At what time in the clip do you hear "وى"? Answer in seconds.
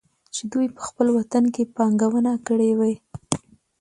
2.79-2.93